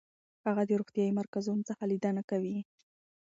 [0.47, 2.57] هغه د روغتیايي مرکزونو څخه لیدنه کوي.